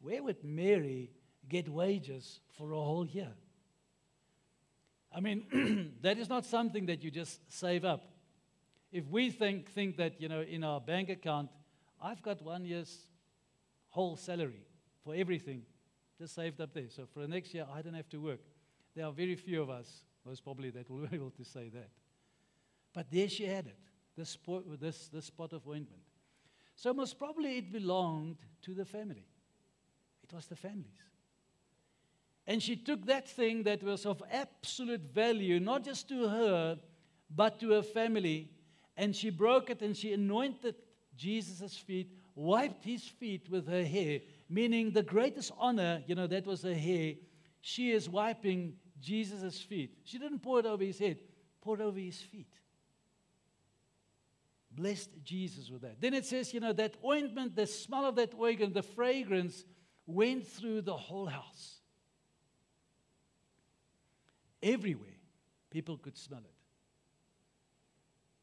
[0.00, 1.10] Where would Mary
[1.48, 3.32] get wages for a whole year?
[5.14, 8.04] I mean, that is not something that you just save up.
[8.92, 11.50] If we think, think that, you know, in our bank account,
[12.00, 13.06] I've got one year's
[13.88, 14.66] whole salary
[15.04, 15.62] for everything
[16.18, 16.88] just saved up there.
[16.88, 18.40] So for the next year, I don't have to work.
[18.94, 21.90] There are very few of us, most probably, that will be able to say that.
[22.92, 23.78] But there she had it
[24.16, 24.36] this,
[24.80, 26.02] this, this pot of ointment.
[26.74, 29.26] So most probably it belonged to the family.
[30.22, 31.07] It was the family's.
[32.48, 36.78] And she took that thing that was of absolute value, not just to her,
[37.28, 38.50] but to her family,
[38.96, 40.74] and she broke it and she anointed
[41.14, 46.46] Jesus' feet, wiped his feet with her hair, meaning the greatest honor, you know, that
[46.46, 47.14] was her hair.
[47.60, 49.98] She is wiping Jesus' feet.
[50.04, 51.18] She didn't pour it over his head,
[51.60, 52.48] poured it over his feet
[54.70, 56.00] blessed Jesus with that.
[56.00, 59.64] Then it says, you know, that ointment, the smell of that ointment, the fragrance
[60.06, 61.77] went through the whole house.
[64.62, 65.18] Everywhere.
[65.70, 66.54] People could smell it.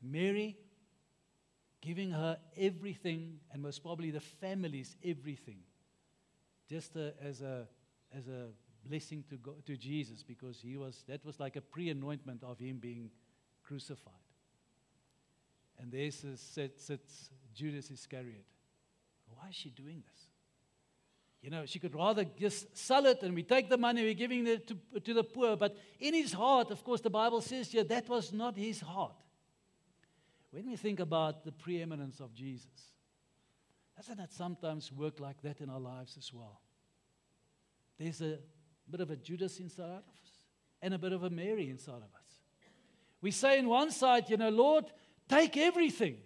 [0.02, 0.58] Mary
[1.82, 5.60] giving her everything, and most probably the family's everything,
[6.68, 7.68] just uh, as, a,
[8.16, 8.48] as a
[8.88, 12.60] blessing to, go, to Jesus, because he was, that was like a pre anointment of
[12.60, 13.12] him being
[13.64, 14.14] crucified.
[15.80, 16.42] And there sits,
[16.78, 18.46] sits Judas Iscariot.
[19.28, 20.22] Why is she doing this?
[21.46, 24.48] You know, she could rather just sell it and we take the money, we're giving
[24.48, 25.56] it to, to the poor.
[25.56, 29.14] But in his heart, of course, the Bible says here that was not his heart.
[30.50, 32.66] When we think about the preeminence of Jesus,
[33.96, 36.62] doesn't that sometimes work like that in our lives as well?
[38.00, 38.40] There's a
[38.90, 40.40] bit of a Judas inside of us
[40.82, 42.42] and a bit of a Mary inside of us.
[43.22, 44.86] We say in one side, you know, Lord,
[45.30, 46.18] take everything.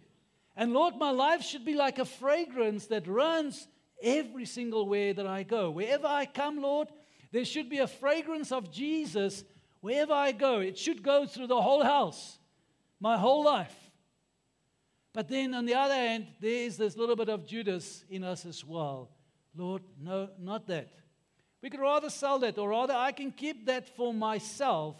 [0.55, 3.67] And Lord, my life should be like a fragrance that runs
[4.01, 5.69] every single way that I go.
[5.71, 6.89] Wherever I come, Lord,
[7.31, 9.43] there should be a fragrance of Jesus
[9.81, 10.59] wherever I go.
[10.59, 12.39] It should go through the whole house,
[12.99, 13.75] my whole life.
[15.13, 18.45] But then on the other hand, there is this little bit of Judas in us
[18.45, 19.09] as well.
[19.55, 20.89] Lord, no, not that.
[21.61, 24.95] We could rather sell that, or rather, I can keep that for myself,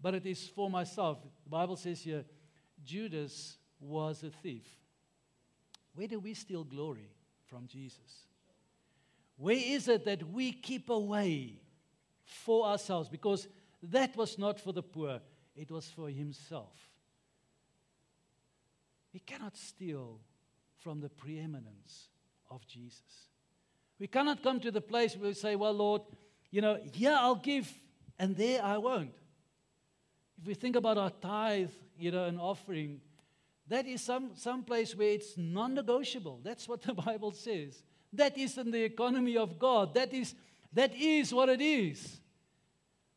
[0.00, 1.18] but it is for myself.
[1.44, 2.24] The Bible says here
[2.84, 4.66] Judas was a thief.
[5.94, 7.10] Where do we steal glory
[7.46, 8.26] from Jesus?
[9.36, 11.60] Where is it that we keep away
[12.24, 13.08] for ourselves?
[13.08, 13.48] Because
[13.82, 15.20] that was not for the poor,
[15.56, 16.74] it was for himself.
[19.12, 20.20] We cannot steal
[20.78, 22.08] from the preeminence
[22.50, 23.28] of Jesus.
[23.98, 26.02] We cannot come to the place where we say, Well, Lord,
[26.50, 27.72] you know, here I'll give
[28.18, 29.14] and there I won't.
[30.40, 33.00] If we think about our tithe, you know, an offering,
[33.70, 36.40] that is some, some place where it's non negotiable.
[36.42, 37.82] That's what the Bible says.
[38.12, 39.94] That isn't the economy of God.
[39.94, 40.34] That is,
[40.72, 42.20] that is what it is.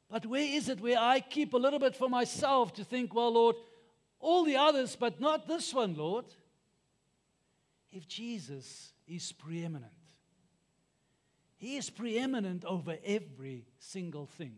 [0.09, 3.33] But where is it where I keep a little bit for myself to think, well,
[3.33, 3.55] Lord,
[4.19, 6.25] all the others, but not this one, Lord.
[7.91, 9.91] If Jesus is preeminent,
[11.57, 14.57] He is preeminent over every single thing.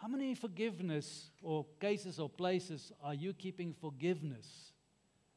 [0.00, 4.72] How many forgiveness or cases or places are you keeping forgiveness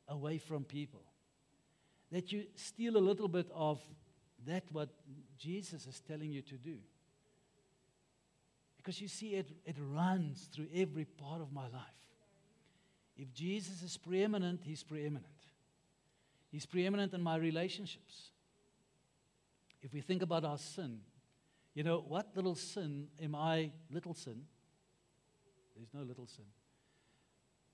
[0.07, 1.03] away from people?
[2.13, 3.81] That you steal a little bit of
[4.45, 4.87] that what
[5.37, 6.77] Jesus is telling you to do.
[8.77, 11.81] Because you see, it, it runs through every part of my life.
[13.17, 15.25] If Jesus is preeminent, He's preeminent.
[16.49, 18.31] He's preeminent in my relationships.
[19.81, 20.99] If we think about our sin,
[21.73, 24.43] you know, what little sin am I, little sin?
[25.75, 26.45] There's no little sin.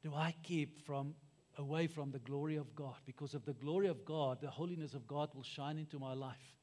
[0.01, 1.13] Do I keep from
[1.57, 2.95] away from the glory of God?
[3.05, 6.55] Because of the glory of God, the holiness of God will shine into my life.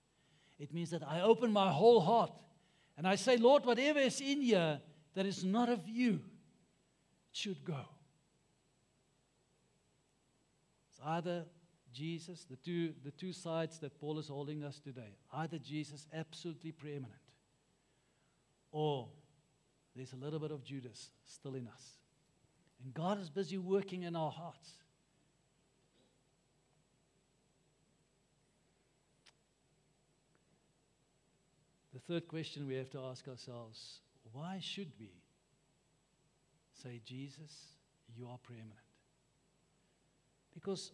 [0.59, 2.33] It means that I open my whole heart
[2.97, 4.81] and I say, Lord, whatever is in here
[5.15, 6.21] that is not of you
[7.33, 7.85] should go.
[10.91, 11.45] It's either
[11.93, 16.73] Jesus, the two, the two sides that Paul is holding us today, either Jesus absolutely
[16.73, 17.13] preeminent,
[18.71, 19.09] or
[19.97, 21.99] there's a little bit of Judas still in us.
[22.85, 24.71] And God is busy working in our hearts.
[31.95, 34.01] The third question we have to ask ourselves
[34.33, 35.11] why should we
[36.83, 37.69] say, Jesus,
[38.15, 38.75] you are preeminent?
[40.53, 40.93] Because,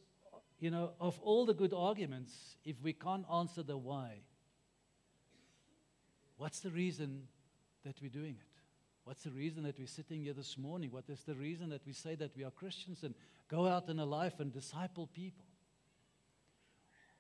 [0.61, 4.21] you know, of all the good arguments, if we can't answer the why,
[6.37, 7.23] what's the reason
[7.85, 8.52] that we're doing it?
[9.05, 10.91] What's the reason that we're sitting here this morning?
[10.93, 13.15] What is the reason that we say that we are Christians and
[13.49, 15.45] go out in a life and disciple people?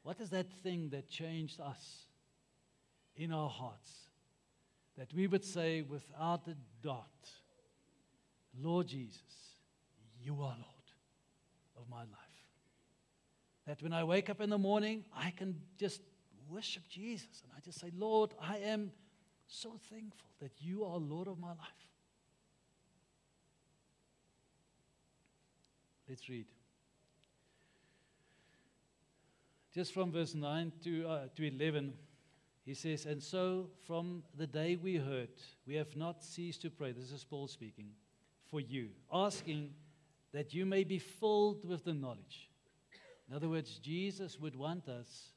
[0.02, 2.06] What is that thing that changed us
[3.16, 3.90] in our hearts?
[4.96, 7.08] That we would say without a dot,
[8.60, 9.56] Lord Jesus,
[10.20, 10.88] you are Lord
[11.76, 12.08] of my life.
[13.66, 16.00] That when I wake up in the morning, I can just
[16.48, 17.42] worship Jesus.
[17.42, 18.92] And I just say, Lord, I am
[19.52, 21.88] so thankful that you are Lord of my life.
[26.08, 26.46] Let's read.
[29.74, 31.94] Just from verse 9 to, uh, to 11,
[32.64, 35.30] he says, And so from the day we heard,
[35.66, 36.92] we have not ceased to pray.
[36.92, 37.90] This is Paul speaking
[38.50, 39.70] for you, asking
[40.32, 42.50] that you may be filled with the knowledge
[43.32, 45.32] in other words, Jesus would want us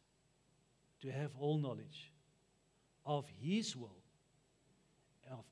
[1.01, 2.11] to have all knowledge
[3.05, 4.03] of His will,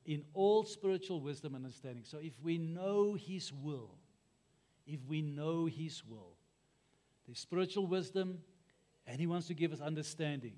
[0.05, 2.03] in all spiritual wisdom and understanding.
[2.05, 3.91] So if we know His will,
[4.86, 6.34] if we know His will,
[7.26, 8.39] there's spiritual wisdom,
[9.07, 10.53] and He wants to give us understanding.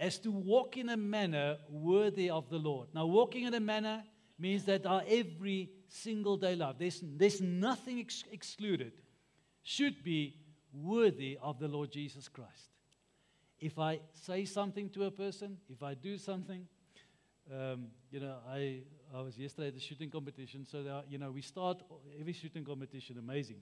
[0.00, 2.88] as to walk in a manner worthy of the Lord.
[2.94, 4.02] Now, walking in a manner
[4.38, 8.92] means that our every single day life, there's, there's nothing ex- excluded,
[9.62, 10.36] should be
[10.72, 12.70] worthy of the Lord Jesus Christ.
[13.60, 16.66] If I say something to a person, if I do something,
[17.52, 18.80] um, you know, I,
[19.14, 21.82] I was yesterday at the shooting competition, so that, you know, we start
[22.18, 23.60] every shooting competition, amazing.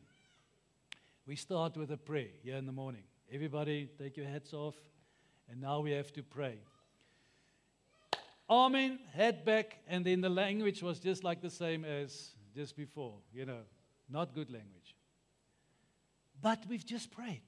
[1.26, 3.03] We start with a prayer here in the morning.
[3.32, 4.74] Everybody, take your hats off,
[5.51, 6.59] and now we have to pray.
[8.51, 13.14] Amen, head back, and then the language was just like the same as just before,
[13.32, 13.61] you know,
[14.09, 14.97] not good language.
[16.41, 17.43] But we've just prayed.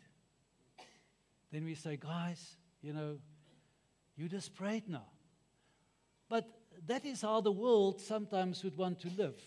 [1.50, 3.18] Then we say, guys, you know,
[4.16, 5.06] you just prayed now.
[6.30, 6.48] But
[6.86, 9.38] that is how the world sometimes would want to live.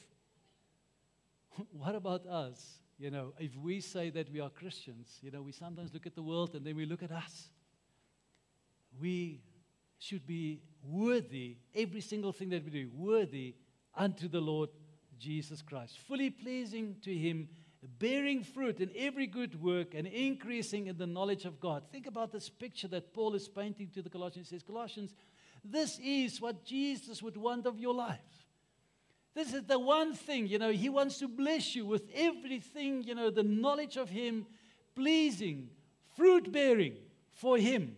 [1.71, 2.79] what about us?
[2.99, 6.13] You know, if we say that we are Christians, you know, we sometimes look at
[6.13, 7.47] the world and then we look at us.
[9.01, 9.41] We
[9.97, 13.55] should be worthy, every single thing that we do, worthy
[13.95, 14.69] unto the Lord
[15.17, 17.47] Jesus Christ, fully pleasing to Him,
[17.99, 21.84] bearing fruit in every good work and increasing in the knowledge of God.
[21.91, 24.49] Think about this picture that Paul is painting to the Colossians.
[24.49, 25.15] He says, Colossians,
[25.64, 28.20] this is what Jesus would want of your life.
[29.34, 33.16] This is the one thing, you know, He wants to bless you with everything, you
[33.16, 34.45] know, the knowledge of Him,
[34.95, 35.70] pleasing,
[36.16, 36.97] fruit bearing
[37.32, 37.95] for Him.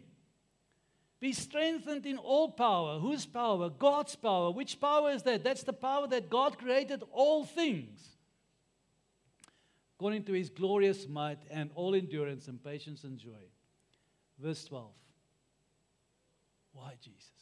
[1.20, 3.00] Be strengthened in all power.
[3.00, 3.70] Whose power?
[3.70, 4.52] God's power.
[4.52, 5.44] Which power is that?
[5.44, 8.16] That's the power that God created all things
[9.96, 13.32] according to his glorious might and all endurance and patience and joy.
[14.38, 14.92] Verse 12.
[16.74, 17.35] Why Jesus?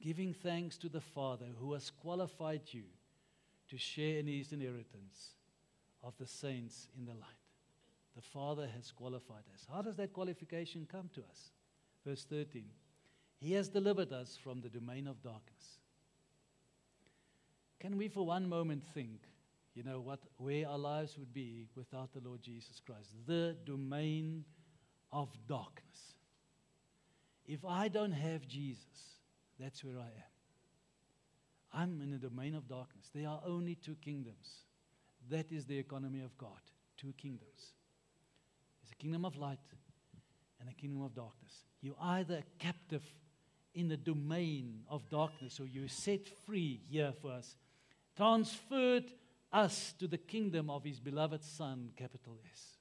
[0.00, 2.84] Giving thanks to the Father who has qualified you
[3.68, 5.34] to share in his inheritance
[6.02, 7.22] of the saints in the light.
[8.14, 9.66] The Father has qualified us.
[9.72, 11.52] How does that qualification come to us?
[12.06, 12.64] Verse 13
[13.40, 15.78] He has delivered us from the domain of darkness.
[17.80, 19.20] Can we for one moment think,
[19.74, 23.12] you know, what, where our lives would be without the Lord Jesus Christ?
[23.26, 24.44] The domain
[25.12, 26.14] of darkness.
[27.46, 29.17] If I don't have Jesus,
[29.58, 30.32] that's where I am.
[31.72, 33.10] I'm in the domain of darkness.
[33.14, 34.64] There are only two kingdoms.
[35.30, 36.60] That is the economy of God.
[36.96, 37.72] Two kingdoms.
[38.82, 39.58] There's a kingdom of light
[40.60, 41.64] and a kingdom of darkness.
[41.80, 43.02] You're either captive
[43.74, 47.56] in the domain of darkness or you're set free here for us,
[48.16, 49.04] transferred
[49.52, 52.78] us to the kingdom of his beloved Son, capital S.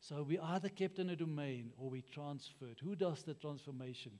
[0.00, 2.78] So we either kept in a domain or we transferred.
[2.82, 4.12] Who does the transformation?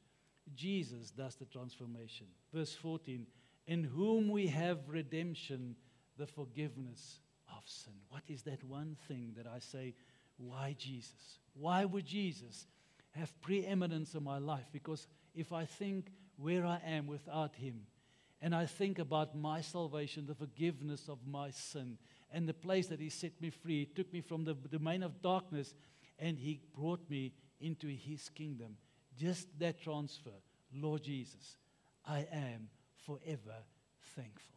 [0.54, 2.26] Jesus does the transformation.
[2.52, 3.26] Verse 14
[3.66, 5.76] In whom we have redemption,
[6.16, 7.94] the forgiveness of sin.
[8.08, 9.94] What is that one thing that I say,
[10.36, 11.38] why Jesus?
[11.54, 12.66] Why would Jesus
[13.12, 14.66] have preeminence in my life?
[14.72, 17.82] Because if I think where I am without Him,
[18.40, 21.96] and I think about my salvation, the forgiveness of my sin,
[22.30, 25.22] and the place that He set me free, He took me from the domain of
[25.22, 25.74] darkness,
[26.18, 28.76] and He brought me into His kingdom.
[29.18, 30.30] Just that transfer,
[30.74, 31.56] Lord Jesus,
[32.04, 32.68] I am
[33.06, 33.56] forever
[34.16, 34.54] thankful.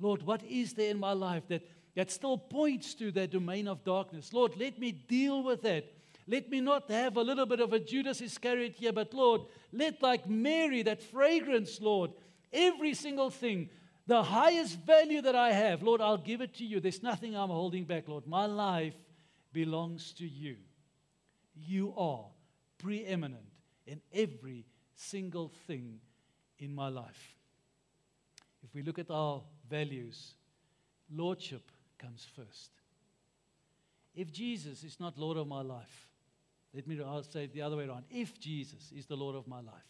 [0.00, 3.84] Lord, what is there in my life that, that still points to that domain of
[3.84, 4.32] darkness?
[4.32, 5.92] Lord, let me deal with that.
[6.26, 9.42] Let me not have a little bit of a Judas Iscariot here, but Lord,
[9.72, 12.12] let like Mary, that fragrance, Lord,
[12.52, 13.70] every single thing,
[14.06, 16.80] the highest value that I have, Lord, I'll give it to you.
[16.80, 18.26] There's nothing I'm holding back, Lord.
[18.26, 18.94] My life
[19.52, 20.56] belongs to you.
[21.54, 22.26] You are
[22.78, 23.47] preeminent
[23.88, 25.98] in every single thing
[26.58, 27.34] in my life.
[28.62, 30.34] If we look at our values,
[31.10, 32.70] lordship comes first.
[34.14, 36.08] If Jesus is not Lord of my life,
[36.74, 38.04] let me say it the other way around.
[38.10, 39.88] If Jesus is the Lord of my life,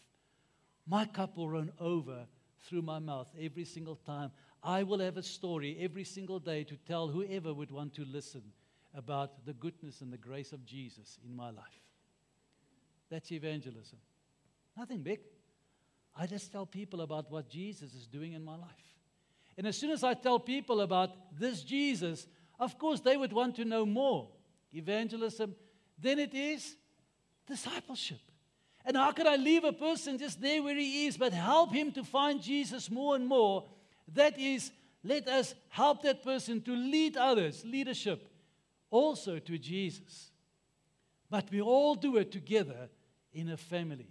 [0.87, 2.25] my cup will run over
[2.67, 4.31] through my mouth every single time.
[4.63, 8.43] I will have a story every single day to tell whoever would want to listen
[8.95, 11.88] about the goodness and the grace of Jesus in my life.
[13.09, 13.99] That's evangelism.
[14.77, 15.19] Nothing big.
[16.15, 18.69] I just tell people about what Jesus is doing in my life.
[19.57, 22.27] And as soon as I tell people about this Jesus,
[22.59, 24.29] of course they would want to know more.
[24.73, 25.55] Evangelism,
[25.97, 26.75] then it is
[27.47, 28.19] discipleship.
[28.85, 31.91] And how can I leave a person just there where he is, but help him
[31.93, 33.65] to find Jesus more and more?
[34.13, 34.71] That is,
[35.03, 38.29] let us help that person to lead others, leadership,
[38.89, 40.31] also to Jesus.
[41.29, 42.89] But we all do it together
[43.39, 44.09] in a family.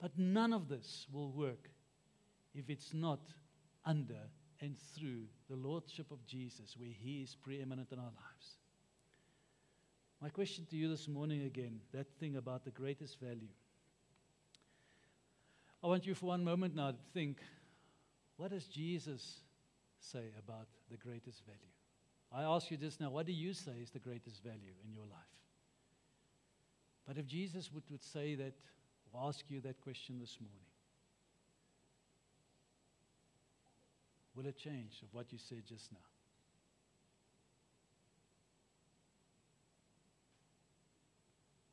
[0.00, 1.70] But none of this will work
[2.54, 3.20] if it's not
[3.84, 4.30] under
[4.60, 8.56] and through the Lordship of Jesus, where He is preeminent in our lives.
[10.20, 13.52] My question to you this morning again that thing about the greatest value.
[15.84, 17.38] I want you for one moment now to think
[18.36, 19.40] what does Jesus
[19.98, 21.60] say about the greatest value?
[22.32, 25.04] I ask you just now, what do you say is the greatest value in your
[25.04, 25.45] life?
[27.06, 28.54] But if Jesus would, would say that,
[29.12, 30.66] or ask you that question this morning,
[34.34, 35.98] will it change of what you said just now?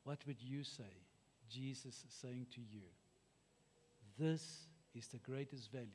[0.04, 0.84] What would you say
[1.50, 2.82] Jesus saying to you?
[4.18, 5.88] This is the greatest value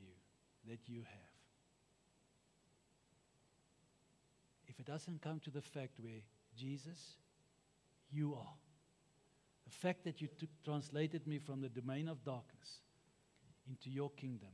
[0.67, 1.29] that you have.
[4.67, 6.21] If it doesn't come to the fact where
[6.57, 7.15] Jesus,
[8.11, 8.68] you are.
[9.69, 12.81] The fact that you took, translated me from the domain of darkness
[13.67, 14.49] into your kingdom,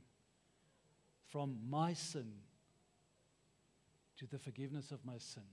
[1.26, 2.32] from my sin
[4.18, 5.48] to the forgiveness of my sin,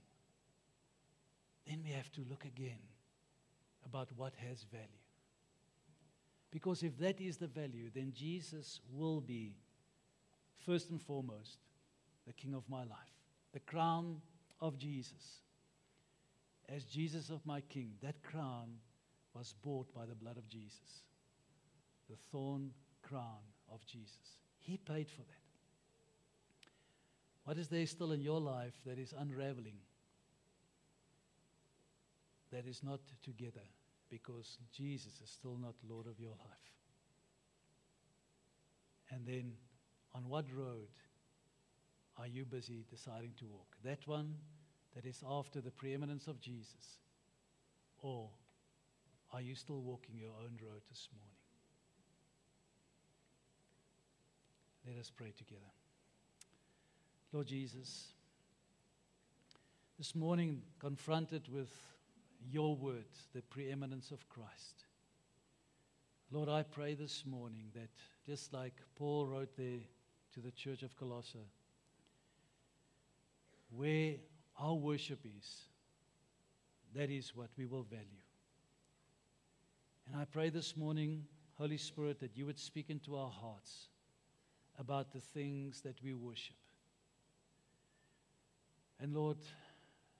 [1.66, 2.82] then we have to look again
[3.86, 4.86] about what has value.
[6.50, 9.56] Because if that is the value, then Jesus will be,
[10.58, 11.56] first and foremost,
[12.26, 13.14] the King of my life.
[13.54, 14.20] The crown
[14.60, 15.40] of Jesus.
[16.68, 18.74] As Jesus of my King, that crown
[19.34, 21.02] was bought by the blood of Jesus.
[22.08, 22.70] The thorn
[23.02, 24.38] crown of Jesus.
[24.60, 25.44] He paid for that.
[27.44, 29.76] What is there still in your life that is unraveling?
[32.52, 33.66] That is not together
[34.08, 36.72] because Jesus is still not Lord of your life.
[39.10, 39.52] And then,
[40.14, 40.88] on what road
[42.16, 43.76] are you busy deciding to walk?
[43.84, 44.34] That one
[44.94, 46.98] that is after the preeminence of Jesus?
[47.98, 48.30] Or
[49.34, 51.34] are you still walking your own road this morning?
[54.86, 55.60] Let us pray together.
[57.32, 58.12] Lord Jesus,
[59.98, 61.74] this morning confronted with
[62.48, 64.84] your word, the preeminence of Christ.
[66.30, 67.90] Lord, I pray this morning that
[68.24, 69.80] just like Paul wrote there
[70.34, 71.50] to the church of Colossae,
[73.70, 74.14] where
[74.60, 75.62] our worship is,
[76.94, 78.23] that is what we will value.
[80.06, 81.24] And I pray this morning,
[81.56, 83.88] Holy Spirit, that you would speak into our hearts
[84.78, 86.56] about the things that we worship.
[89.00, 89.38] And Lord,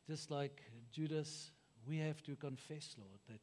[0.07, 0.63] just like
[0.93, 1.51] Judas,
[1.87, 3.41] we have to confess, Lord, that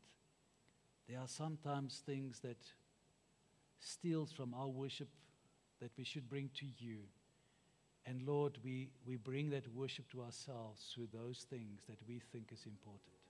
[1.07, 2.57] there are sometimes things that
[3.79, 5.09] steals from our worship
[5.79, 6.99] that we should bring to you.
[8.05, 12.51] And Lord, we, we bring that worship to ourselves through those things that we think
[12.51, 13.20] is important.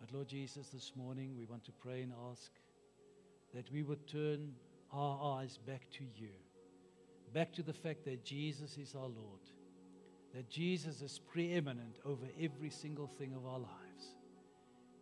[0.00, 2.50] But Lord Jesus, this morning we want to pray and ask
[3.54, 4.52] that we would turn
[4.92, 6.30] our eyes back to you,
[7.34, 9.40] back to the fact that Jesus is our Lord,
[10.34, 14.16] that Jesus is preeminent over every single thing of our lives.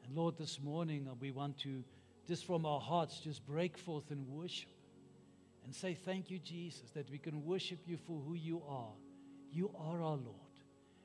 [0.05, 1.85] And Lord, this morning uh, we want to,
[2.27, 4.71] just from our hearts, just break forth in worship
[5.65, 8.95] and say, Thank you, Jesus, that we can worship you for who you are.
[9.53, 10.35] You are our Lord.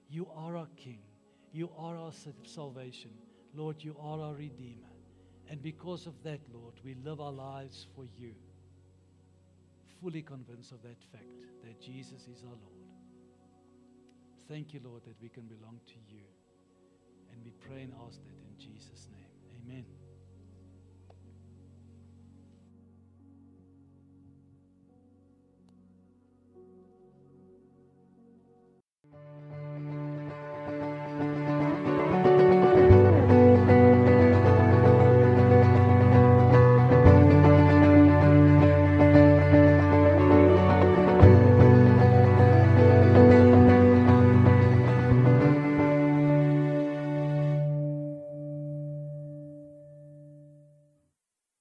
[0.09, 0.99] You are our King.
[1.51, 2.11] You are our
[2.43, 3.11] salvation.
[3.55, 4.89] Lord, you are our Redeemer.
[5.49, 8.33] And because of that, Lord, we live our lives for you.
[10.01, 12.73] Fully convinced of that fact that Jesus is our Lord.
[14.47, 16.23] Thank you, Lord, that we can belong to you.
[17.31, 19.29] And we pray and ask that in Jesus' name.
[19.65, 20.02] Amen.